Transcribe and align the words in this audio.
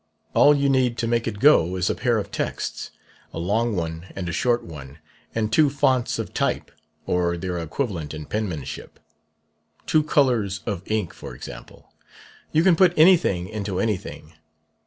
'All 0.33 0.55
you 0.55 0.67
need 0.67 0.97
to 0.97 1.07
make 1.07 1.27
it 1.27 1.37
go 1.37 1.75
is 1.75 1.87
a 1.87 1.93
pair 1.93 2.17
of 2.17 2.31
texts 2.31 2.89
a 3.31 3.37
long 3.37 3.75
one 3.75 4.07
and 4.15 4.27
a 4.27 4.31
short 4.33 4.63
one 4.63 4.97
and 5.35 5.53
two 5.53 5.69
fonts 5.69 6.17
of 6.17 6.33
type, 6.33 6.71
or 7.05 7.37
their 7.37 7.59
equivalent 7.59 8.11
in 8.11 8.25
penmanship. 8.25 8.99
Two 9.85 10.01
colors 10.01 10.61
of 10.65 10.81
ink, 10.87 11.13
for 11.13 11.35
example. 11.35 11.93
You 12.51 12.63
can 12.63 12.75
put 12.75 12.97
anything 12.97 13.47
into 13.47 13.79
anything. 13.79 14.33